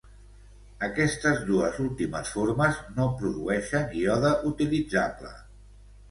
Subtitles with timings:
[0.85, 5.35] Aquestes dues últimes formes no produeixen iode utilitzable.